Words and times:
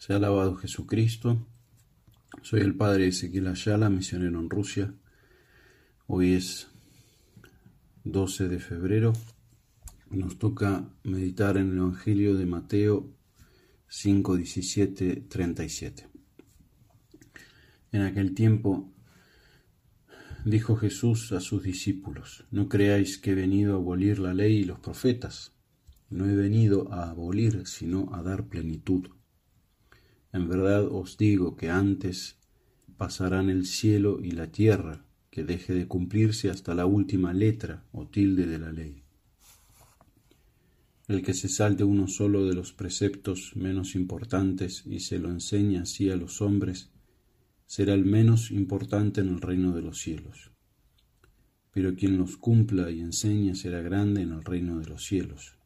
Sea 0.00 0.16
alabado 0.16 0.56
Jesucristo. 0.56 1.46
Soy 2.40 2.60
el 2.60 2.74
padre 2.74 3.08
Ezequiel 3.08 3.48
Ayala, 3.48 3.90
misionero 3.90 4.40
en 4.40 4.48
Rusia. 4.48 4.94
Hoy 6.06 6.32
es 6.32 6.68
12 8.04 8.48
de 8.48 8.60
febrero. 8.60 9.12
Nos 10.08 10.38
toca 10.38 10.88
meditar 11.04 11.58
en 11.58 11.72
el 11.72 11.76
Evangelio 11.76 12.34
de 12.34 12.46
Mateo 12.46 13.12
5, 13.88 14.36
17, 14.36 15.16
37. 15.28 16.08
En 17.92 18.00
aquel 18.00 18.32
tiempo 18.32 18.90
dijo 20.46 20.76
Jesús 20.76 21.30
a 21.32 21.40
sus 21.40 21.62
discípulos, 21.62 22.46
no 22.50 22.70
creáis 22.70 23.18
que 23.18 23.32
he 23.32 23.34
venido 23.34 23.74
a 23.74 23.76
abolir 23.76 24.18
la 24.18 24.32
ley 24.32 24.60
y 24.60 24.64
los 24.64 24.80
profetas. 24.80 25.52
No 26.08 26.24
he 26.24 26.34
venido 26.34 26.90
a 26.90 27.10
abolir, 27.10 27.66
sino 27.66 28.14
a 28.14 28.22
dar 28.22 28.48
plenitud. 28.48 29.10
En 30.32 30.48
verdad 30.48 30.86
os 30.86 31.16
digo 31.16 31.56
que 31.56 31.70
antes 31.70 32.36
pasarán 32.96 33.50
el 33.50 33.66
cielo 33.66 34.20
y 34.22 34.30
la 34.32 34.52
tierra 34.52 35.04
que 35.30 35.44
deje 35.44 35.74
de 35.74 35.86
cumplirse 35.86 36.50
hasta 36.50 36.74
la 36.74 36.86
última 36.86 37.32
letra 37.32 37.84
o 37.92 38.06
tilde 38.06 38.46
de 38.46 38.58
la 38.58 38.72
ley. 38.72 39.02
El 41.08 41.22
que 41.22 41.34
se 41.34 41.48
salte 41.48 41.82
uno 41.82 42.06
solo 42.06 42.46
de 42.46 42.54
los 42.54 42.72
preceptos 42.72 43.56
menos 43.56 43.96
importantes 43.96 44.84
y 44.86 45.00
se 45.00 45.18
lo 45.18 45.30
enseñe 45.30 45.78
así 45.78 46.10
a 46.10 46.16
los 46.16 46.40
hombres, 46.40 46.90
será 47.66 47.94
el 47.94 48.04
menos 48.04 48.50
importante 48.50 49.20
en 49.20 49.28
el 49.28 49.40
reino 49.40 49.74
de 49.74 49.82
los 49.82 49.98
cielos. 50.00 50.50
Pero 51.72 51.94
quien 51.94 52.16
los 52.16 52.36
cumpla 52.36 52.90
y 52.90 53.00
enseñe 53.00 53.54
será 53.54 53.80
grande 53.80 54.22
en 54.22 54.32
el 54.32 54.44
reino 54.44 54.78
de 54.78 54.86
los 54.86 55.04
cielos. 55.04 55.56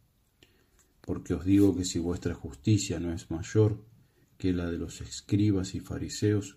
Porque 1.00 1.34
os 1.34 1.44
digo 1.44 1.77
que 1.77 1.84
si 1.84 1.98
vuestra 1.98 2.34
justicia 2.34 3.00
no 3.00 3.12
es 3.12 3.30
mayor, 3.30 3.83
la 4.53 4.71
de 4.71 4.79
los 4.79 5.01
escribas 5.01 5.75
y 5.75 5.80
fariseos, 5.80 6.57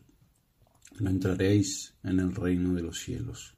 no 0.99 1.09
entraréis 1.09 1.95
en 2.03 2.19
el 2.19 2.33
reino 2.33 2.73
de 2.73 2.81
los 2.81 2.99
cielos. 2.99 3.55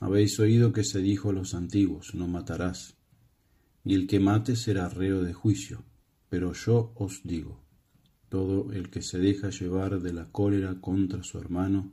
Habéis 0.00 0.38
oído 0.40 0.72
que 0.72 0.84
se 0.84 1.00
dijo 1.00 1.30
a 1.30 1.32
los 1.32 1.54
antiguos, 1.54 2.14
no 2.14 2.26
matarás, 2.26 2.96
y 3.84 3.94
el 3.94 4.06
que 4.06 4.20
mate 4.20 4.56
será 4.56 4.88
reo 4.88 5.22
de 5.22 5.32
juicio, 5.32 5.84
pero 6.28 6.52
yo 6.52 6.92
os 6.96 7.20
digo, 7.24 7.62
todo 8.28 8.72
el 8.72 8.90
que 8.90 9.02
se 9.02 9.18
deja 9.18 9.50
llevar 9.50 10.00
de 10.00 10.12
la 10.12 10.30
cólera 10.30 10.80
contra 10.80 11.22
su 11.22 11.38
hermano 11.38 11.92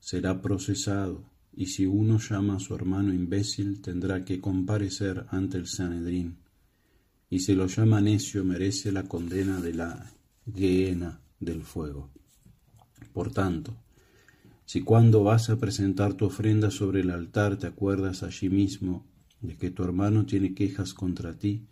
será 0.00 0.40
procesado, 0.40 1.30
y 1.52 1.66
si 1.66 1.86
uno 1.86 2.18
llama 2.18 2.56
a 2.56 2.60
su 2.60 2.74
hermano 2.74 3.12
imbécil 3.12 3.80
tendrá 3.80 4.24
que 4.24 4.40
comparecer 4.40 5.26
ante 5.28 5.58
el 5.58 5.66
Sanedrín 5.66 6.44
y 7.34 7.40
si 7.40 7.54
lo 7.54 7.66
llama 7.66 8.00
necio 8.00 8.44
merece 8.44 8.92
la 8.92 9.08
condena 9.08 9.60
de 9.60 9.74
la 9.74 10.12
gehenna 10.46 11.20
del 11.40 11.62
fuego. 11.62 12.10
Por 13.12 13.32
tanto, 13.32 13.76
si 14.66 14.80
cuando 14.80 15.22
vas 15.22 15.50
a 15.50 15.56
presentar 15.56 16.14
tu 16.14 16.26
ofrenda 16.26 16.70
sobre 16.70 17.00
el 17.00 17.10
altar 17.10 17.58
te 17.58 17.66
acuerdas 17.66 18.22
allí 18.22 18.48
mismo 18.48 19.06
de 19.40 19.56
que 19.56 19.70
tu 19.70 19.84
hermano 19.84 20.24
tiene 20.24 20.54
quejas 20.54 20.94
contra 20.94 21.34
ti, 21.34 21.66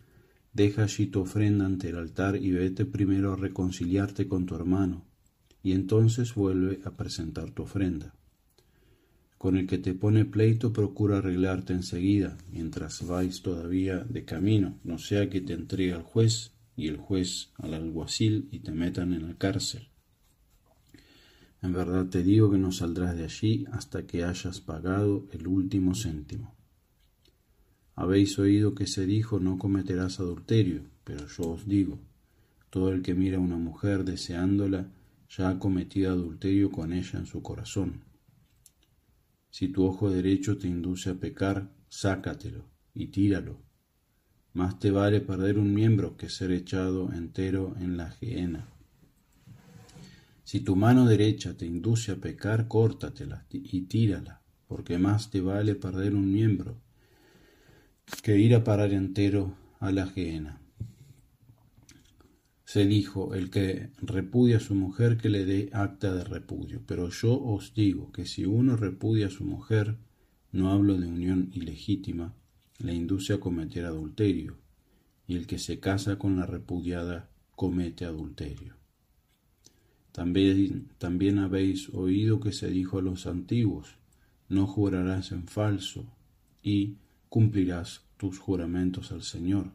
deja 0.53 0.85
allí 0.85 1.07
tu 1.07 1.21
ofrenda 1.21 1.65
ante 1.65 1.89
el 1.89 1.97
altar 1.97 2.37
y 2.37 2.51
vete 2.51 2.85
primero 2.85 3.33
a 3.33 3.37
reconciliarte 3.37 4.29
con 4.29 4.45
tu 4.45 4.55
hermano, 4.55 5.07
y 5.63 5.73
entonces 5.73 6.35
vuelve 6.35 6.81
a 6.85 6.91
presentar 6.91 7.51
tu 7.51 7.63
ofrenda. 7.63 8.15
Con 9.39 9.57
el 9.57 9.67
que 9.67 9.79
te 9.79 9.95
pone 9.95 10.25
pleito 10.25 10.73
procura 10.73 11.19
arreglarte 11.19 11.73
enseguida, 11.73 12.37
mientras 12.53 13.05
vais 13.07 13.43
todavía 13.43 13.99
de 14.01 14.25
camino, 14.25 14.79
no 14.85 14.99
sea 14.99 15.31
que 15.31 15.41
te 15.41 15.55
entregue 15.55 15.95
al 15.95 16.03
juez 16.03 16.53
y 16.77 16.89
el 16.89 16.97
juez 16.97 17.51
al 17.57 17.75
alguacil 17.75 18.49
y 18.51 18.61
te 18.61 18.73
metan 18.73 19.13
en 19.13 19.29
la 19.29 19.35
cárcel. 19.35 19.89
En 21.63 21.73
verdad 21.73 22.07
te 22.07 22.23
digo 22.23 22.51
que 22.51 22.59
no 22.59 22.73
saldrás 22.73 23.17
de 23.17 23.25
allí 23.25 23.67
hasta 23.71 24.07
que 24.07 24.25
hayas 24.25 24.61
pagado 24.61 25.29
el 25.33 25.47
último 25.47 25.95
céntimo. 25.95 26.55
Habéis 27.95 28.39
oído 28.39 28.75
que 28.75 28.87
se 28.87 29.07
dijo 29.07 29.39
no 29.39 29.59
cometerás 29.59 30.19
adulterio, 30.19 30.83
pero 31.05 31.27
yo 31.29 31.51
os 31.51 31.67
digo, 31.67 32.01
todo 32.71 32.91
el 32.93 33.03
que 33.03 33.15
mira 33.15 33.37
a 33.37 33.41
una 33.41 33.59
mujer 33.59 34.05
deseándola 34.05 34.91
ya 35.29 35.51
ha 35.51 35.59
cometido 35.59 36.11
adulterio 36.11 36.71
con 36.71 36.93
ella 36.93 37.19
en 37.19 37.27
su 37.27 37.43
corazón. 37.43 38.03
Si 39.51 39.69
tu 39.69 39.85
ojo 39.85 40.11
derecho 40.11 40.59
te 40.59 40.67
induce 40.67 41.11
a 41.11 41.15
pecar, 41.15 41.71
sácatelo 41.89 42.65
y 42.95 43.09
tíralo. 43.09 43.59
Más 44.55 44.79
te 44.79 44.91
vale 44.91 45.21
perder 45.21 45.59
un 45.59 45.73
miembro 45.75 46.17
que 46.17 46.29
ser 46.29 46.53
echado 46.53 47.13
entero 47.13 47.75
en 47.81 47.97
la 47.97 48.11
gehenna. 48.11 48.69
Si 50.45 50.61
tu 50.61 50.77
mano 50.77 51.07
derecha 51.07 51.57
te 51.57 51.67
induce 51.67 52.13
a 52.13 52.17
pecar, 52.17 52.69
córtatela 52.69 53.47
y 53.51 53.83
tírala, 53.83 54.43
porque 54.69 54.99
más 54.99 55.31
te 55.31 55.41
vale 55.41 55.75
perder 55.75 56.15
un 56.15 56.31
miembro 56.31 56.81
que 58.23 58.39
ir 58.39 58.55
a 58.55 58.63
parar 58.63 58.93
entero 58.93 59.57
a 59.81 59.91
la 59.91 60.07
gehenna 60.07 60.63
se 62.73 62.87
dijo, 62.87 63.35
el 63.35 63.51
que 63.51 63.91
repudia 64.01 64.57
a 64.57 64.61
su 64.61 64.75
mujer 64.75 65.19
que 65.19 65.29
le 65.29 65.45
dé 65.45 65.69
acta 65.75 66.15
de 66.15 66.25
repudio. 66.25 66.81
Pero 66.87 67.11
yo 67.11 67.39
os 67.39 67.75
digo 67.75 68.11
que 68.13 68.25
si 68.25 68.47
uno 68.47 68.77
repudia 68.77 69.27
a 69.27 69.31
su 69.31 69.45
mujer, 69.45 69.99
no 70.53 70.71
hablo 70.71 70.97
de 70.97 71.07
unión 71.07 71.51
ilegítima, 71.53 72.35
le 72.83 72.95
induce 72.95 73.33
a 73.33 73.41
cometer 73.41 73.85
adulterio, 73.85 74.59
y 75.27 75.37
el 75.37 75.47
que 75.47 75.59
se 75.59 75.81
casa 75.81 76.19
con 76.19 76.37
la 76.37 76.47
repudiada 76.47 77.31
comete 77.55 78.05
adulterio. 78.05 78.77
También, 80.11 80.91
también 80.99 81.39
habéis 81.39 81.89
oído 81.91 82.41
que 82.41 82.53
se 82.53 82.69
dijo 82.69 82.99
a 82.99 83.03
los 83.03 83.27
antiguos, 83.27 83.97
no 84.49 84.67
jurarás 84.67 85.33
en 85.33 85.47
falso, 85.47 86.07
y 86.63 86.97
cumplirás 87.29 88.05
tus 88.17 88.39
juramentos 88.39 89.13
al 89.13 89.23
Señor 89.23 89.73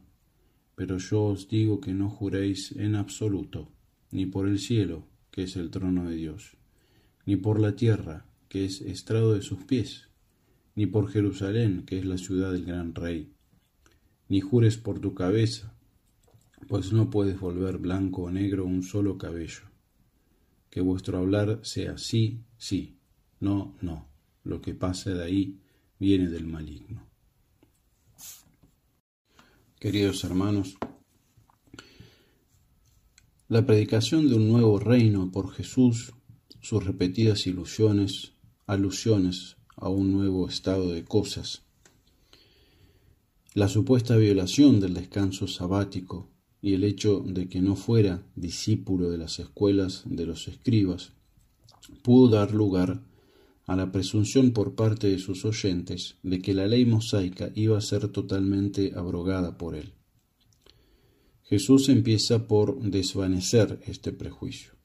pero 0.78 0.98
yo 0.98 1.24
os 1.24 1.48
digo 1.48 1.80
que 1.80 1.92
no 1.92 2.08
juréis 2.08 2.70
en 2.76 2.94
absoluto, 2.94 3.68
ni 4.12 4.26
por 4.26 4.46
el 4.46 4.60
cielo, 4.60 5.08
que 5.32 5.42
es 5.42 5.56
el 5.56 5.70
trono 5.70 6.08
de 6.08 6.14
Dios, 6.14 6.56
ni 7.26 7.34
por 7.34 7.58
la 7.58 7.74
tierra, 7.74 8.26
que 8.48 8.64
es 8.64 8.80
estrado 8.82 9.34
de 9.34 9.42
sus 9.42 9.64
pies, 9.64 10.07
ni 10.78 10.86
por 10.86 11.10
Jerusalén, 11.10 11.84
que 11.84 11.98
es 11.98 12.04
la 12.04 12.16
ciudad 12.16 12.52
del 12.52 12.64
gran 12.64 12.94
rey, 12.94 13.32
ni 14.28 14.40
jures 14.40 14.76
por 14.78 15.00
tu 15.00 15.12
cabeza, 15.12 15.74
pues 16.68 16.92
no 16.92 17.10
puedes 17.10 17.40
volver 17.40 17.78
blanco 17.78 18.22
o 18.22 18.30
negro 18.30 18.64
un 18.64 18.84
solo 18.84 19.18
cabello. 19.18 19.62
Que 20.70 20.80
vuestro 20.80 21.18
hablar 21.18 21.58
sea 21.64 21.98
sí, 21.98 22.44
sí, 22.58 22.96
no, 23.40 23.76
no. 23.80 24.06
Lo 24.44 24.60
que 24.60 24.72
pase 24.72 25.14
de 25.14 25.24
ahí 25.24 25.58
viene 25.98 26.28
del 26.28 26.46
maligno. 26.46 27.04
Queridos 29.80 30.22
hermanos, 30.22 30.76
la 33.48 33.66
predicación 33.66 34.28
de 34.28 34.36
un 34.36 34.46
nuevo 34.46 34.78
reino 34.78 35.32
por 35.32 35.50
Jesús, 35.50 36.12
sus 36.60 36.84
repetidas 36.84 37.48
ilusiones, 37.48 38.34
alusiones 38.64 39.57
a 39.80 39.88
un 39.88 40.12
nuevo 40.12 40.48
estado 40.48 40.90
de 40.90 41.04
cosas, 41.04 41.62
la 43.54 43.68
supuesta 43.68 44.16
violación 44.16 44.78
del 44.78 44.94
descanso 44.94 45.48
sabático 45.48 46.28
y 46.60 46.74
el 46.74 46.84
hecho 46.84 47.20
de 47.26 47.48
que 47.48 47.60
no 47.60 47.76
fuera 47.76 48.22
discípulo 48.36 49.10
de 49.10 49.18
las 49.18 49.38
escuelas 49.38 50.02
de 50.04 50.26
los 50.26 50.48
escribas, 50.48 51.12
pudo 52.02 52.28
dar 52.28 52.52
lugar 52.52 53.02
a 53.66 53.76
la 53.76 53.92
presunción 53.92 54.52
por 54.52 54.74
parte 54.74 55.08
de 55.08 55.18
sus 55.18 55.44
oyentes 55.44 56.16
de 56.22 56.40
que 56.40 56.54
la 56.54 56.66
ley 56.66 56.86
mosaica 56.86 57.50
iba 57.54 57.76
a 57.76 57.82
ser 57.82 58.08
totalmente 58.08 58.92
abrogada 58.96 59.58
por 59.58 59.74
él. 59.74 59.92
Jesús 61.42 61.88
empieza 61.88 62.46
por 62.46 62.80
desvanecer 62.80 63.80
este 63.86 64.12
prejuicio. 64.12 64.77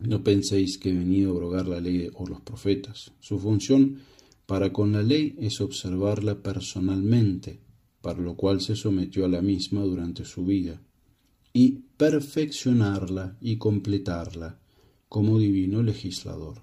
No 0.00 0.22
penséis 0.22 0.78
que 0.78 0.90
he 0.90 0.94
venido 0.94 1.30
a 1.30 1.34
abrogar 1.34 1.68
la 1.68 1.80
ley 1.80 2.10
o 2.14 2.26
los 2.26 2.40
profetas. 2.40 3.12
Su 3.20 3.38
función 3.38 3.98
para 4.46 4.72
con 4.72 4.92
la 4.92 5.02
ley 5.02 5.34
es 5.38 5.60
observarla 5.60 6.42
personalmente, 6.42 7.60
para 8.00 8.20
lo 8.20 8.36
cual 8.36 8.60
se 8.60 8.76
sometió 8.76 9.24
a 9.24 9.28
la 9.28 9.42
misma 9.42 9.82
durante 9.82 10.24
su 10.24 10.44
vida, 10.44 10.80
y 11.52 11.80
perfeccionarla 11.96 13.38
y 13.40 13.56
completarla 13.56 14.60
como 15.08 15.38
divino 15.38 15.82
legislador. 15.82 16.62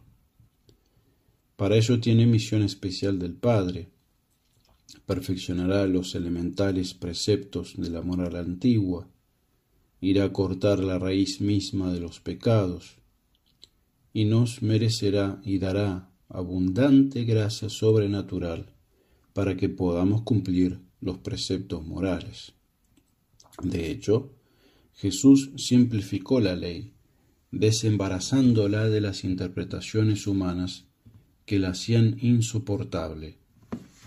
Para 1.55 1.75
ello 1.75 1.99
tiene 1.99 2.25
misión 2.25 2.61
especial 2.61 3.19
del 3.19 3.35
Padre. 3.35 3.89
Perfeccionará 5.05 5.87
los 5.87 6.15
elementales 6.15 6.93
preceptos 6.93 7.73
de 7.77 7.89
la 7.89 8.01
moral 8.01 8.35
antigua, 8.35 9.09
irá 9.99 10.25
a 10.25 10.33
cortar 10.33 10.79
la 10.79 10.99
raíz 10.99 11.41
misma 11.41 11.91
de 11.91 11.99
los 11.99 12.19
pecados, 12.19 12.97
y 14.13 14.25
nos 14.25 14.61
merecerá 14.61 15.41
y 15.43 15.57
dará 15.57 16.09
abundante 16.29 17.23
gracia 17.25 17.69
sobrenatural 17.69 18.73
para 19.33 19.57
que 19.57 19.69
podamos 19.69 20.21
cumplir 20.21 20.79
los 21.01 21.17
preceptos 21.17 21.85
morales. 21.85 22.53
De 23.61 23.91
hecho, 23.91 24.31
Jesús 24.95 25.51
simplificó 25.57 26.39
la 26.39 26.55
ley, 26.55 26.93
desembarazándola 27.51 28.87
de 28.89 29.01
las 29.01 29.23
interpretaciones 29.23 30.27
humanas 30.27 30.85
que 31.45 31.59
la 31.59 31.69
hacían 31.69 32.17
insoportable, 32.21 33.37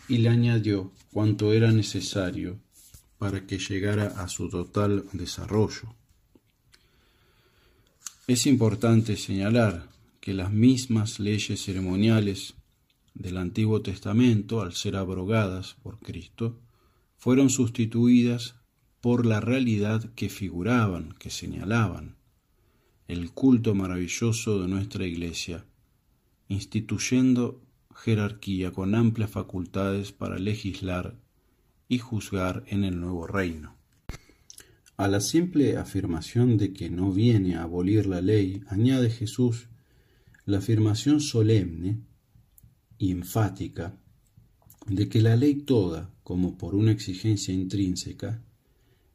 y 0.08 0.18
le 0.18 0.28
añadió 0.28 0.92
cuanto 1.12 1.52
era 1.52 1.72
necesario 1.72 2.58
para 3.18 3.46
que 3.46 3.58
llegara 3.58 4.06
a 4.06 4.28
su 4.28 4.48
total 4.48 5.04
desarrollo. 5.12 5.94
Es 8.26 8.46
importante 8.46 9.16
señalar 9.16 9.88
que 10.26 10.34
las 10.34 10.52
mismas 10.52 11.20
leyes 11.20 11.62
ceremoniales 11.62 12.54
del 13.14 13.36
Antiguo 13.36 13.82
Testamento, 13.82 14.60
al 14.60 14.72
ser 14.72 14.96
abrogadas 14.96 15.76
por 15.84 16.00
Cristo, 16.00 16.58
fueron 17.16 17.48
sustituidas 17.48 18.56
por 19.00 19.24
la 19.24 19.40
realidad 19.40 20.12
que 20.16 20.28
figuraban, 20.28 21.14
que 21.20 21.30
señalaban, 21.30 22.16
el 23.06 23.30
culto 23.30 23.76
maravilloso 23.76 24.60
de 24.60 24.66
nuestra 24.66 25.06
Iglesia, 25.06 25.64
instituyendo 26.48 27.62
jerarquía 27.94 28.72
con 28.72 28.96
amplias 28.96 29.30
facultades 29.30 30.10
para 30.10 30.40
legislar 30.40 31.20
y 31.88 31.98
juzgar 31.98 32.64
en 32.66 32.82
el 32.82 32.98
nuevo 32.98 33.28
reino. 33.28 33.76
A 34.96 35.06
la 35.06 35.20
simple 35.20 35.76
afirmación 35.76 36.58
de 36.58 36.72
que 36.72 36.90
no 36.90 37.12
viene 37.12 37.54
a 37.54 37.62
abolir 37.62 38.06
la 38.06 38.20
ley, 38.20 38.64
añade 38.66 39.08
Jesús 39.08 39.68
la 40.46 40.58
afirmación 40.58 41.20
solemne 41.20 41.98
y 42.98 43.10
enfática 43.10 43.98
de 44.86 45.08
que 45.08 45.20
la 45.20 45.34
ley 45.34 45.56
toda, 45.56 46.14
como 46.22 46.56
por 46.56 46.76
una 46.76 46.92
exigencia 46.92 47.52
intrínseca, 47.52 48.44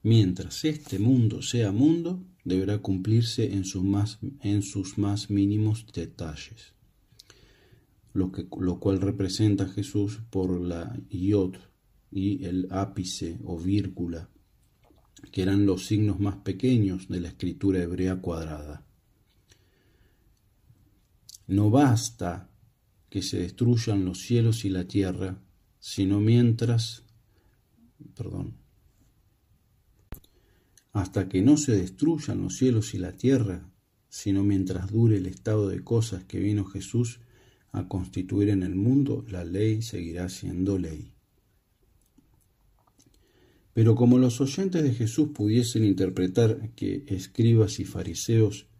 mientras 0.04 0.66
este 0.66 1.00
mundo 1.00 1.42
sea 1.42 1.72
mundo, 1.72 2.22
deberá 2.44 2.80
cumplirse 2.80 3.54
en, 3.54 3.63
más, 3.89 4.19
en 4.42 4.62
sus 4.62 4.98
más 4.98 5.30
mínimos 5.30 5.86
detalles, 5.94 6.74
lo, 8.13 8.34
que, 8.34 8.45
lo 8.60 8.80
cual 8.81 9.00
representa 9.00 9.63
a 9.63 9.69
Jesús 9.69 10.19
por 10.30 10.60
la 10.60 11.00
yod 11.10 11.56
y 12.12 12.44
el 12.44 12.68
ápice 12.72 13.39
o 13.45 13.57
vírgula, 13.57 14.30
que 15.31 15.44
eran 15.44 15.66
los 15.66 15.86
signos 15.86 16.19
más 16.19 16.36
pequeños 16.38 17.07
de 17.07 17.22
la 17.22 17.30
escritura 17.30 17.81
hebrea 17.81 18.18
cuadrada. 18.18 18.86
No 21.51 21.69
basta 21.69 22.50
que 23.09 23.21
se 23.21 23.39
destruyan 23.39 24.06
los 24.06 24.19
cielos 24.21 24.63
y 24.63 24.69
la 24.69 24.86
tierra, 24.88 25.44
sino 25.81 26.21
mientras, 26.21 27.03
perdón, 28.15 28.56
hasta 30.94 31.27
que 31.27 31.42
no 31.42 31.57
se 31.57 31.75
destruyan 31.75 32.42
los 32.42 32.56
cielos 32.56 32.94
y 32.94 33.00
la 33.00 33.18
tierra, 33.18 33.69
sino 34.07 34.45
mientras 34.45 34.89
dure 34.94 35.18
el 35.18 35.25
estado 35.25 35.68
de 35.68 35.83
cosas 35.83 36.24
que 36.24 36.39
vino 36.39 36.63
Jesús 36.63 37.19
a 37.74 37.86
constituir 37.89 38.48
en 38.48 38.63
el 38.63 38.75
mundo, 38.75 39.25
la 39.27 39.44
ley 39.44 39.81
seguirá 39.81 40.30
siendo 40.30 40.77
ley. 40.77 41.12
Pero 43.74 43.95
como 43.95 44.18
los 44.19 44.39
oyentes 44.39 44.83
de 44.83 44.94
Jesús 44.94 45.31
pudiesen 45.33 45.83
interpretar 45.83 46.69
que 46.75 47.03
escribas 47.07 47.81
y 47.81 47.83
fariseos, 47.83 48.70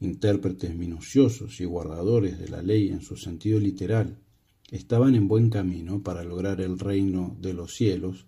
intérpretes 0.00 0.74
minuciosos 0.74 1.60
y 1.60 1.64
guardadores 1.64 2.38
de 2.38 2.48
la 2.48 2.62
ley 2.62 2.88
en 2.88 3.00
su 3.00 3.16
sentido 3.16 3.58
literal, 3.58 4.18
estaban 4.70 5.14
en 5.14 5.28
buen 5.28 5.50
camino 5.50 6.02
para 6.02 6.24
lograr 6.24 6.60
el 6.60 6.78
reino 6.78 7.36
de 7.40 7.54
los 7.54 7.74
cielos, 7.74 8.26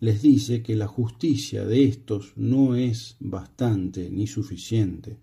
les 0.00 0.22
dice 0.22 0.62
que 0.62 0.76
la 0.76 0.86
justicia 0.86 1.64
de 1.64 1.84
estos 1.84 2.32
no 2.36 2.76
es 2.76 3.16
bastante 3.20 4.10
ni 4.10 4.26
suficiente, 4.26 5.18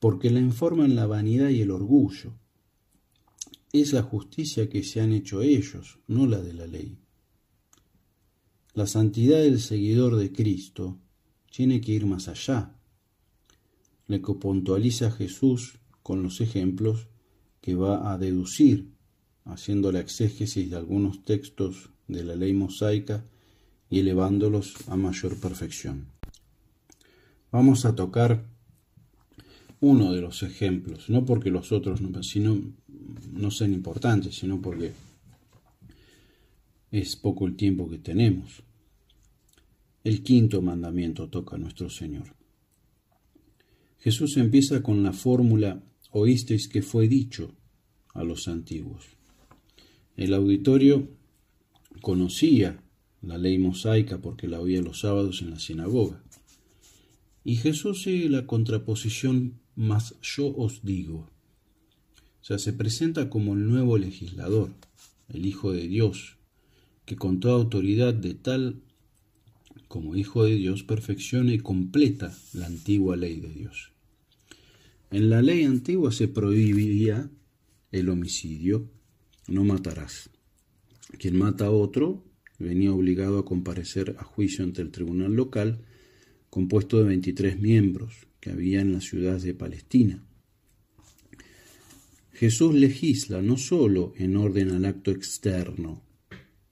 porque 0.00 0.30
la 0.30 0.40
informan 0.40 0.94
la 0.94 1.06
vanidad 1.06 1.50
y 1.50 1.60
el 1.60 1.70
orgullo. 1.70 2.34
Es 3.72 3.92
la 3.92 4.02
justicia 4.02 4.70
que 4.70 4.82
se 4.82 5.00
han 5.00 5.12
hecho 5.12 5.42
ellos, 5.42 5.98
no 6.06 6.26
la 6.26 6.40
de 6.40 6.54
la 6.54 6.66
ley. 6.66 6.98
La 8.74 8.86
santidad 8.86 9.40
del 9.40 9.60
seguidor 9.60 10.16
de 10.16 10.32
Cristo 10.32 10.98
tiene 11.50 11.80
que 11.80 11.92
ir 11.92 12.06
más 12.06 12.28
allá. 12.28 12.77
Le 14.08 14.20
puntualiza 14.20 15.10
Jesús 15.10 15.78
con 16.02 16.22
los 16.22 16.40
ejemplos 16.40 17.06
que 17.60 17.74
va 17.74 18.12
a 18.12 18.18
deducir, 18.18 18.90
haciendo 19.44 19.92
la 19.92 20.00
exégesis 20.00 20.70
de 20.70 20.76
algunos 20.76 21.24
textos 21.24 21.90
de 22.06 22.24
la 22.24 22.34
ley 22.34 22.52
mosaica 22.54 23.24
y 23.90 24.00
elevándolos 24.00 24.74
a 24.88 24.96
mayor 24.96 25.38
perfección. 25.38 26.06
Vamos 27.52 27.84
a 27.84 27.94
tocar 27.94 28.44
uno 29.80 30.12
de 30.12 30.20
los 30.20 30.42
ejemplos, 30.42 31.08
no 31.08 31.24
porque 31.24 31.50
los 31.50 31.72
otros 31.72 32.00
no, 32.00 32.22
sino, 32.22 32.58
no 33.32 33.50
sean 33.50 33.72
importantes, 33.72 34.36
sino 34.36 34.60
porque 34.60 34.92
es 36.90 37.16
poco 37.16 37.46
el 37.46 37.56
tiempo 37.56 37.88
que 37.88 37.98
tenemos. 37.98 38.62
El 40.04 40.22
quinto 40.22 40.62
mandamiento 40.62 41.28
toca 41.28 41.56
a 41.56 41.58
nuestro 41.58 41.90
Señor. 41.90 42.37
Jesús 43.98 44.36
empieza 44.36 44.82
con 44.82 45.02
la 45.02 45.12
fórmula 45.12 45.82
oísteis 46.10 46.68
que 46.68 46.82
fue 46.82 47.08
dicho 47.08 47.54
a 48.14 48.24
los 48.24 48.48
antiguos. 48.48 49.04
El 50.16 50.34
auditorio 50.34 51.08
conocía 52.00 52.82
la 53.22 53.38
ley 53.38 53.58
mosaica 53.58 54.18
porque 54.18 54.48
la 54.48 54.60
oía 54.60 54.82
los 54.82 55.00
sábados 55.00 55.42
en 55.42 55.50
la 55.50 55.58
sinagoga. 55.58 56.22
Y 57.44 57.56
Jesús 57.56 58.02
sigue 58.02 58.28
la 58.28 58.46
contraposición 58.46 59.60
más 59.74 60.14
yo 60.22 60.54
os 60.56 60.84
digo. 60.84 61.30
O 62.40 62.44
sea, 62.44 62.58
se 62.58 62.72
presenta 62.72 63.30
como 63.30 63.54
el 63.54 63.66
nuevo 63.66 63.98
legislador, 63.98 64.74
el 65.28 65.46
Hijo 65.46 65.72
de 65.72 65.86
Dios, 65.88 66.36
que 67.04 67.16
con 67.16 67.40
toda 67.40 67.54
autoridad 67.54 68.14
de 68.14 68.34
tal 68.34 68.82
como 69.88 70.14
Hijo 70.14 70.44
de 70.44 70.54
Dios 70.54 70.84
perfecciona 70.84 71.52
y 71.52 71.58
completa 71.58 72.36
la 72.52 72.66
antigua 72.66 73.16
ley 73.16 73.40
de 73.40 73.48
Dios. 73.48 73.92
En 75.10 75.30
la 75.30 75.40
ley 75.40 75.64
antigua 75.64 76.12
se 76.12 76.28
prohibía 76.28 77.30
el 77.90 78.10
homicidio, 78.10 78.90
no 79.48 79.64
matarás. 79.64 80.28
Quien 81.18 81.38
mata 81.38 81.66
a 81.66 81.70
otro 81.70 82.24
venía 82.58 82.92
obligado 82.92 83.38
a 83.38 83.44
comparecer 83.44 84.16
a 84.18 84.24
juicio 84.24 84.64
ante 84.64 84.82
el 84.82 84.90
tribunal 84.90 85.32
local, 85.32 85.80
compuesto 86.50 86.98
de 86.98 87.04
23 87.04 87.58
miembros 87.58 88.26
que 88.40 88.50
había 88.50 88.80
en 88.80 88.92
la 88.92 89.00
ciudad 89.00 89.40
de 89.40 89.54
Palestina. 89.54 90.22
Jesús 92.32 92.74
legisla 92.74 93.42
no 93.42 93.56
sólo 93.56 94.12
en 94.16 94.36
orden 94.36 94.70
al 94.70 94.84
acto 94.84 95.10
externo, 95.10 96.02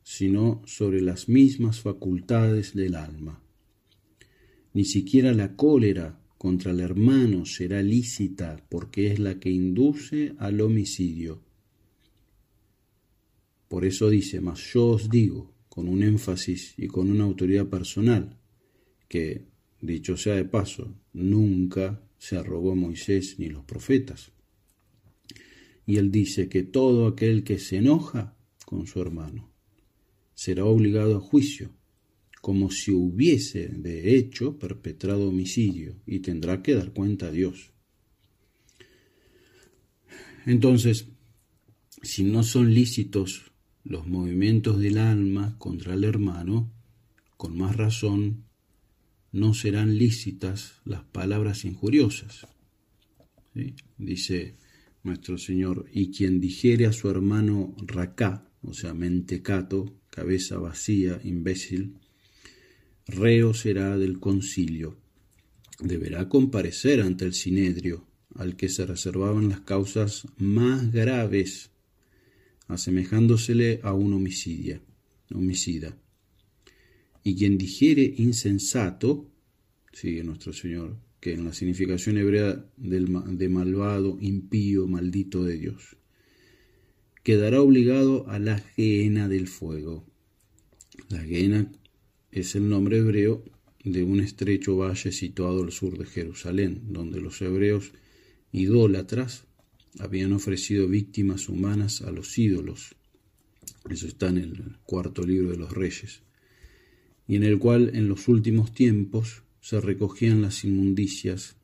sino 0.07 0.63
sobre 0.67 1.03
las 1.03 1.29
mismas 1.29 1.81
facultades 1.81 2.75
del 2.75 2.95
alma. 2.95 3.43
Ni 4.73 4.85
siquiera 4.85 5.33
la 5.35 5.57
cólera 5.57 6.23
contra 6.39 6.71
el 6.71 6.79
hermano 6.79 7.45
será 7.45 7.83
lícita 7.83 8.65
porque 8.69 9.09
es 9.09 9.19
la 9.19 9.41
que 9.41 9.51
induce 9.51 10.37
al 10.39 10.61
homicidio. 10.61 11.43
Por 13.67 13.85
eso 13.85 14.09
dice, 14.09 14.41
mas 14.41 14.61
yo 14.73 14.91
os 14.91 15.11
digo, 15.11 15.53
con 15.69 15.89
un 15.89 16.05
énfasis 16.05 16.75
y 16.77 16.87
con 16.87 17.11
una 17.11 17.25
autoridad 17.25 17.67
personal, 17.67 18.39
que, 19.09 19.49
dicho 19.81 20.17
sea 20.17 20.37
de 20.37 20.45
paso, 20.45 20.95
nunca 21.15 22.01
se 22.17 22.37
arrogó 22.37 22.77
Moisés 22.77 23.41
ni 23.41 23.49
los 23.49 23.65
profetas. 23.65 24.31
Y 25.85 25.97
él 25.97 26.13
dice 26.13 26.49
que 26.49 26.63
todo 26.63 27.09
aquel 27.09 27.43
que 27.43 27.59
se 27.59 27.79
enoja 27.79 28.37
con 28.65 28.87
su 28.87 29.01
hermano 29.01 29.56
será 30.37 30.67
obligado 30.67 31.17
a 31.17 31.21
juicio, 31.21 31.73
como 32.41 32.71
si 32.71 32.93
hubiese 32.93 33.69
de 33.69 34.17
hecho 34.17 34.59
perpetrado 34.59 35.31
homicidio, 35.31 35.97
y 36.07 36.21
tendrá 36.21 36.63
que 36.63 36.75
dar 36.75 36.93
cuenta 36.93 37.27
a 37.27 37.33
Dios. 37.33 37.73
Entonces, 40.45 41.09
si 42.03 42.23
no 42.23 42.45
son 42.45 42.73
lícitos 42.73 43.51
los 43.83 44.07
movimientos 44.07 44.79
del 44.79 44.99
alma 44.99 45.57
contra 45.59 45.95
el 45.95 46.05
hermano, 46.05 46.71
con 47.37 47.57
más 47.57 47.75
razón 47.75 48.45
no 49.33 49.55
serán 49.55 49.99
lícitas 49.99 50.81
las 50.85 51.03
palabras 51.05 51.65
injuriosas. 51.65 52.47
Dice 53.97 54.57
nuestro 55.03 55.39
Señor, 55.39 55.87
y 55.93 56.11
quien 56.11 56.41
dijere 56.41 56.87
a 56.87 56.93
su 56.93 57.09
hermano 57.09 57.75
racá, 57.87 58.51
o 58.63 58.75
sea, 58.75 58.93
mentecato, 58.93 59.95
cabeza 60.17 60.57
vacía, 60.57 61.21
imbécil, 61.25 61.99
reo 63.07 63.53
será 63.53 63.99
del 63.99 64.19
concilio. 64.19 64.97
Deberá 65.79 66.31
comparecer 66.31 67.03
ante 67.03 67.27
el 67.27 67.35
sinedrio, 67.35 68.07
al 68.35 68.57
que 68.57 68.71
se 68.71 68.87
reservaban 68.87 69.51
las 69.51 69.61
causas 69.61 70.27
más 70.39 70.91
graves, 70.91 71.71
asemejándosele 72.67 73.81
a 73.83 73.93
un 73.93 74.15
homicidia, 74.15 74.81
homicida. 75.35 75.95
Y 77.23 77.37
quien 77.37 77.59
dijere 77.59 78.15
insensato, 78.17 79.31
sigue 79.93 80.25
nuestro 80.25 80.55
Señor, 80.55 80.97
que 81.21 81.35
en 81.35 81.45
la 81.45 81.53
significación 81.53 82.17
hebrea 82.17 82.65
del, 82.79 83.07
de 83.37 83.49
malvado, 83.51 84.17
impío, 84.19 84.87
maldito 84.87 85.45
de 85.45 85.59
Dios. 85.59 85.99
Quedará 87.27 87.61
obligado 87.61 88.25
a 88.29 88.39
la 88.39 88.61
gehenna 88.61 89.27
del 89.27 89.49
fuego. 89.49 90.07
La 91.09 91.25
gehenna 91.25 91.73
es 92.31 92.55
el 92.55 92.69
nombre 92.69 92.99
hebreo 92.99 93.43
de 93.83 94.05
un 94.05 94.21
estrecho 94.21 94.77
valle 94.77 95.11
situado 95.11 95.65
al 95.65 95.73
sur 95.73 95.99
de 95.99 96.07
Jerusalén, 96.07 96.83
donde 96.93 97.21
los 97.21 97.43
hebreos 97.43 97.91
idólatras 98.53 99.43
habían 99.99 100.35
ofrecido 100.35 100.87
víctimas 100.87 101.49
humanas 101.49 102.01
a 102.01 102.13
los 102.13 102.39
ídolos. 102.39 102.95
Eso 103.91 104.07
está 104.07 104.29
en 104.29 104.39
el 104.39 104.77
cuarto 104.85 105.27
libro 105.27 105.51
de 105.51 105.57
los 105.57 105.73
reyes. 105.73 106.23
Y 107.27 107.35
en 107.35 107.43
el 107.43 107.59
cual 107.59 107.91
en 107.97 108.07
los 108.07 108.29
últimos 108.29 108.73
tiempos 108.73 109.43
se 109.61 109.81
recogían 109.81 110.43
las 110.43 110.63
inmundicias, 110.63 111.57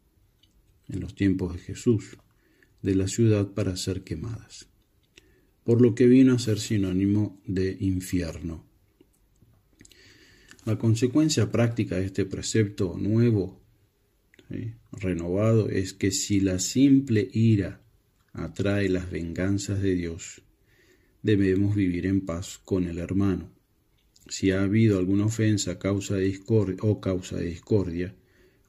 en 0.88 0.98
los 0.98 1.14
tiempos 1.14 1.52
de 1.52 1.60
Jesús, 1.60 2.16
de 2.82 2.96
la 2.96 3.06
ciudad 3.06 3.52
para 3.52 3.76
ser 3.76 4.02
quemadas. 4.02 4.71
Por 5.64 5.80
lo 5.80 5.94
que 5.94 6.06
vino 6.06 6.34
a 6.34 6.38
ser 6.38 6.58
sinónimo 6.58 7.40
de 7.46 7.76
infierno. 7.80 8.64
La 10.64 10.78
consecuencia 10.78 11.50
práctica 11.50 11.96
de 11.96 12.06
este 12.06 12.24
precepto 12.24 12.96
nuevo, 12.96 13.60
renovado, 14.92 15.68
es 15.68 15.92
que 15.92 16.10
si 16.10 16.40
la 16.40 16.58
simple 16.58 17.28
ira 17.32 17.82
atrae 18.32 18.88
las 18.88 19.10
venganzas 19.10 19.82
de 19.82 19.94
Dios, 19.94 20.42
debemos 21.22 21.74
vivir 21.74 22.06
en 22.06 22.20
paz 22.20 22.60
con 22.64 22.84
el 22.84 22.98
hermano. 22.98 23.50
Si 24.28 24.50
ha 24.50 24.62
habido 24.62 24.98
alguna 24.98 25.26
ofensa 25.26 25.78
causa 25.78 26.16
o 26.80 27.00
causa 27.00 27.36
de 27.36 27.46
discordia 27.46 28.14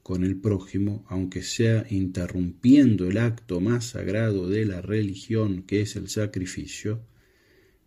con 0.04 0.26
el 0.26 0.36
prójimo, 0.36 1.06
aunque 1.08 1.42
sea 1.42 1.86
interrumpiendo 1.90 3.08
el 3.08 3.18
acto 3.18 3.62
más 3.62 3.86
sagrado 3.86 4.50
de 4.50 4.66
la 4.66 4.82
religión, 4.82 5.64
que 5.64 5.82
es 5.82 5.96
el 5.96 6.10
sacrificio, 6.10 7.02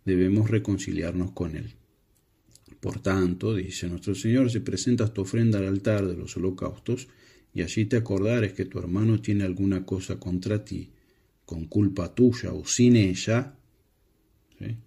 debemos 0.06 0.50
reconciliarnos 0.50 1.32
con 1.32 1.54
él. 1.56 1.74
Por 2.80 3.00
tanto, 3.00 3.54
dice 3.54 3.88
nuestro 3.88 4.14
Señor, 4.14 4.50
si 4.50 4.60
presentas 4.60 5.12
tu 5.12 5.22
ofrenda 5.22 5.58
al 5.58 5.66
altar 5.66 6.06
de 6.06 6.16
los 6.16 6.36
holocaustos, 6.38 7.06
y 7.52 7.62
allí 7.62 7.84
te 7.84 7.96
acordares 7.96 8.54
que 8.54 8.64
tu 8.64 8.78
hermano 8.78 9.20
tiene 9.20 9.44
alguna 9.44 9.84
cosa 9.84 10.18
contra 10.18 10.64
ti, 10.64 10.90
con 11.44 11.66
culpa 11.66 12.14
tuya 12.14 12.52
o 12.52 12.64
sin 12.64 12.96
ella, 12.96 13.58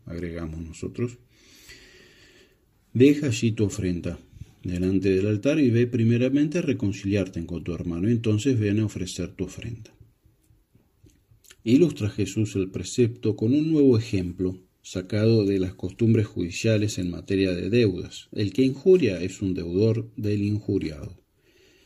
agregamos 0.06 0.62
nosotros, 0.62 1.18
deja 2.94 3.28
allí 3.28 3.52
tu 3.52 3.66
ofrenda 3.66 4.20
delante 4.64 5.10
del 5.10 5.28
altar 5.28 5.60
y 5.60 5.70
ve 5.70 5.88
primeramente 5.88 6.60
a 6.60 6.62
reconciliarte 6.62 7.46
con 7.46 7.64
tu 7.64 7.74
hermano, 7.74 8.08
entonces 8.10 8.60
ven 8.60 8.80
a 8.80 8.86
ofrecer 8.86 9.30
tu 9.30 9.46
ofrenda. 9.46 9.94
Ilustra 11.64 12.10
Jesús 12.10 12.56
el 12.56 12.72
precepto 12.72 13.36
con 13.36 13.54
un 13.54 13.72
nuevo 13.72 13.98
ejemplo 13.98 14.60
sacado 14.82 15.46
de 15.46 15.60
las 15.60 15.74
costumbres 15.74 16.26
judiciales 16.26 16.98
en 16.98 17.12
materia 17.12 17.52
de 17.52 17.70
deudas. 17.70 18.30
El 18.32 18.54
que 18.54 18.64
injuria 18.64 19.22
es 19.22 19.42
un 19.42 19.54
deudor 19.54 20.10
del 20.16 20.42
injuriado. 20.42 21.20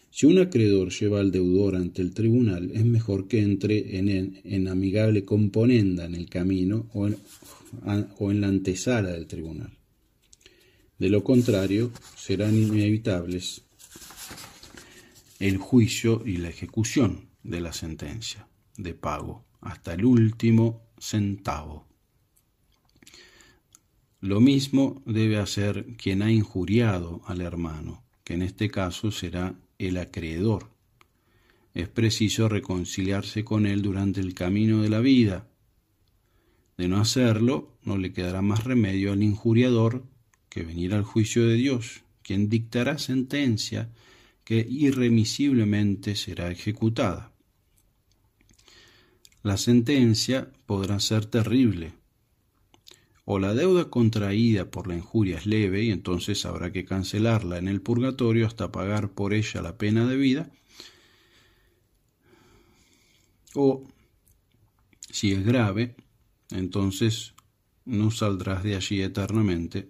Si 0.10 0.28
un 0.28 0.38
acreedor 0.38 0.92
lleva 0.92 1.20
al 1.20 1.32
deudor 1.32 1.76
ante 1.76 2.04
el 2.04 2.14
tribunal, 2.14 2.70
es 2.72 2.86
mejor 2.86 3.28
que 3.28 3.42
entre 3.42 3.98
en, 3.98 4.40
en 4.44 4.68
amigable 4.68 5.26
componenda 5.26 6.06
en 6.06 6.14
el 6.14 6.30
camino 6.30 6.88
o 6.94 8.32
en 8.32 8.42
la 8.42 8.48
antesala 8.48 9.12
del 9.12 9.26
tribunal. 9.26 9.72
De 11.04 11.10
lo 11.10 11.22
contrario, 11.22 11.92
serán 12.16 12.56
inevitables 12.56 13.66
el 15.38 15.58
juicio 15.58 16.24
y 16.26 16.38
la 16.38 16.48
ejecución 16.48 17.28
de 17.44 17.60
la 17.60 17.74
sentencia 17.74 18.48
de 18.78 18.94
pago 18.94 19.44
hasta 19.60 19.96
el 19.96 20.06
último 20.06 20.82
centavo. 20.98 21.86
Lo 24.22 24.40
mismo 24.40 25.04
debe 25.06 25.40
hacer 25.40 25.88
quien 25.98 26.22
ha 26.22 26.32
injuriado 26.32 27.22
al 27.26 27.42
hermano, 27.42 28.06
que 28.24 28.36
en 28.36 28.42
este 28.42 28.72
caso 28.72 29.12
será 29.12 29.60
el 29.80 29.98
acreedor. 29.98 30.70
Es 31.74 31.90
preciso 31.90 32.48
reconciliarse 32.48 33.44
con 33.44 33.66
él 33.66 33.82
durante 33.82 34.22
el 34.22 34.34
camino 34.34 34.82
de 34.82 34.90
la 34.90 35.02
vida. 35.02 35.50
De 36.78 36.88
no 36.88 37.02
hacerlo, 37.02 37.76
no 37.84 37.98
le 37.98 38.14
quedará 38.14 38.42
más 38.42 38.64
remedio 38.64 39.12
al 39.12 39.22
injuriador 39.22 40.13
que 40.54 40.62
venir 40.62 40.94
al 40.94 41.02
juicio 41.02 41.48
de 41.48 41.56
Dios, 41.56 42.04
quien 42.22 42.48
dictará 42.48 43.00
sentencia 43.00 43.90
que 44.44 44.64
irremisiblemente 44.70 46.16
será 46.16 46.52
ejecutada. 46.52 47.32
La 49.42 49.58
sentencia 49.58 50.52
podrá 50.68 51.00
ser 51.00 51.26
terrible, 51.26 51.94
o 53.26 53.40
la 53.40 53.56
deuda 53.56 53.90
contraída 53.90 54.70
por 54.70 54.88
la 54.88 54.96
injuria 54.96 55.38
es 55.38 55.48
leve 55.48 55.86
y 55.86 55.90
entonces 55.90 56.46
habrá 56.46 56.72
que 56.72 56.86
cancelarla 56.86 57.58
en 57.58 57.68
el 57.68 57.82
purgatorio 57.82 58.46
hasta 58.46 58.72
pagar 58.72 59.10
por 59.10 59.34
ella 59.34 59.64
la 59.64 59.80
pena 59.80 60.06
de 60.06 60.18
vida, 60.18 60.52
o 63.56 63.88
si 65.10 65.32
es 65.32 65.44
grave, 65.44 65.96
entonces 66.52 67.34
no 67.86 68.12
saldrás 68.12 68.62
de 68.62 68.76
allí 68.76 69.02
eternamente, 69.02 69.90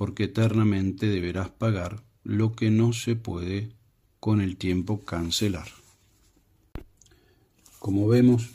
porque 0.00 0.24
eternamente 0.24 1.08
deberás 1.08 1.50
pagar 1.50 2.02
lo 2.24 2.52
que 2.52 2.70
no 2.70 2.94
se 2.94 3.16
puede 3.16 3.76
con 4.18 4.40
el 4.40 4.56
tiempo 4.56 5.04
cancelar. 5.04 5.68
Como 7.78 8.08
vemos, 8.08 8.48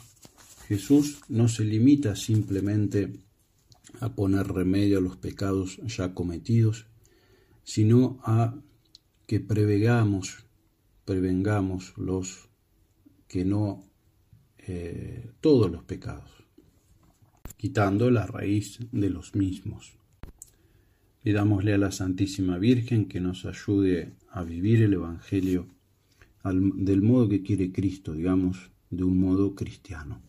Jesús 0.66 1.20
no 1.28 1.46
se 1.46 1.62
limita 1.62 2.16
simplemente 2.16 3.20
a 4.00 4.08
poner 4.08 4.48
remedio 4.48 4.98
a 4.98 5.00
los 5.00 5.18
pecados 5.18 5.78
ya 5.84 6.14
cometidos, 6.14 6.86
sino 7.62 8.18
a 8.24 8.56
que 9.28 9.38
prevengamos, 9.38 10.46
prevengamos 11.04 11.96
los 11.96 12.48
que 13.28 13.44
no 13.44 13.84
eh, 14.58 15.30
todos 15.40 15.70
los 15.70 15.84
pecados, 15.84 16.32
quitando 17.56 18.10
la 18.10 18.26
raíz 18.26 18.80
de 18.90 19.10
los 19.10 19.36
mismos. 19.36 19.95
Pidámosle 21.26 21.74
a 21.74 21.78
la 21.78 21.90
Santísima 21.90 22.56
Virgen 22.56 23.06
que 23.06 23.18
nos 23.18 23.46
ayude 23.46 24.12
a 24.30 24.44
vivir 24.44 24.80
el 24.84 24.92
Evangelio 24.92 25.66
del 26.44 27.02
modo 27.02 27.28
que 27.28 27.42
quiere 27.42 27.72
Cristo, 27.72 28.12
digamos, 28.12 28.70
de 28.90 29.02
un 29.02 29.18
modo 29.18 29.56
cristiano. 29.56 30.22